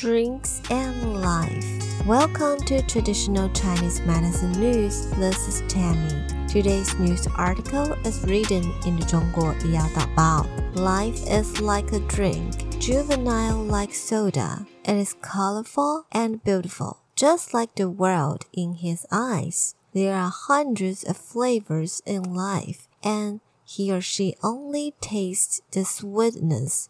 [0.00, 2.06] drinks, and life.
[2.06, 5.10] Welcome to Traditional Chinese Medicine News.
[5.16, 6.26] This is Tammy.
[6.48, 10.74] Today's news article is written in the Zhongguo Yadabao.
[10.74, 14.66] Life is like a drink, juvenile like soda.
[14.86, 19.74] It is colorful and beautiful, just like the world in his eyes.
[19.92, 26.88] There are hundreds of flavors in life, and he or she only tastes the sweetness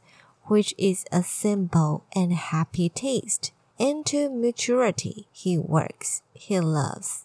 [0.51, 3.53] which is a simple and happy taste.
[3.79, 7.25] Into maturity, he works, he loves.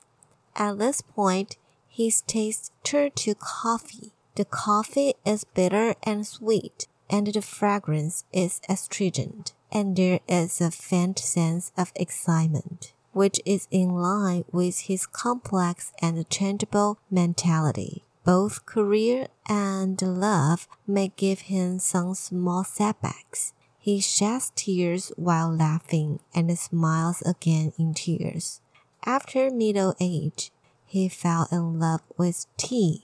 [0.56, 1.58] At this point,
[1.90, 4.14] his taste turned to coffee.
[4.36, 10.70] The coffee is bitter and sweet, and the fragrance is astringent, and there is a
[10.70, 18.04] faint sense of excitement, which is in line with his complex and changeable mentality.
[18.26, 23.54] Both career and love may give him some small setbacks.
[23.78, 28.62] He sheds tears while laughing and smiles again in tears.
[29.06, 30.52] After middle age,
[30.88, 33.04] he fell in love with tea.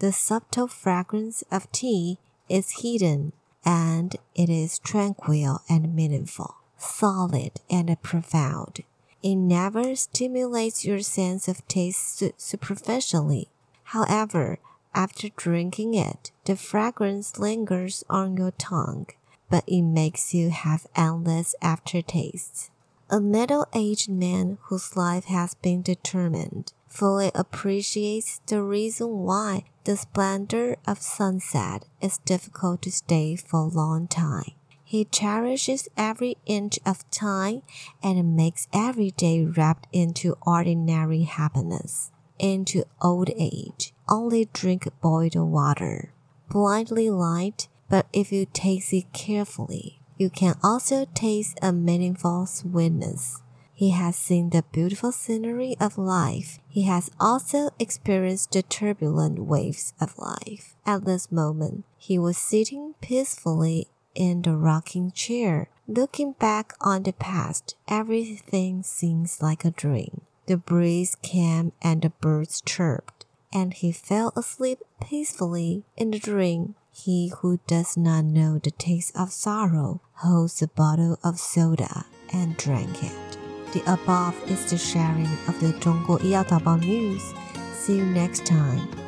[0.00, 7.96] The subtle fragrance of tea is hidden and it is tranquil and meaningful, solid and
[8.02, 8.80] profound.
[9.22, 13.48] It never stimulates your sense of taste superficially
[13.90, 14.58] However,
[14.94, 19.06] after drinking it, the fragrance lingers on your tongue,
[19.48, 22.70] but it makes you have endless aftertastes.
[23.08, 29.96] A middle aged man whose life has been determined fully appreciates the reason why the
[29.96, 34.50] splendor of sunset is difficult to stay for a long time.
[34.82, 37.62] He cherishes every inch of time
[38.02, 43.92] and makes every day wrapped into ordinary happiness into old age.
[44.08, 46.12] Only drink boiled water.
[46.50, 53.42] Blindly light, but if you taste it carefully, you can also taste a meaningful sweetness.
[53.74, 56.58] He has seen the beautiful scenery of life.
[56.66, 60.74] He has also experienced the turbulent waves of life.
[60.86, 65.68] At this moment, he was sitting peacefully in the rocking chair.
[65.86, 70.22] Looking back on the past, everything seems like a dream.
[70.46, 76.76] The breeze came and the birds chirped, and he fell asleep peacefully in the dream.
[76.92, 82.56] He who does not know the taste of sorrow holds a bottle of soda and
[82.56, 83.38] drank it.
[83.72, 87.34] The above is the sharing of the Zhongguo Yaobao news.
[87.74, 89.05] See you next time.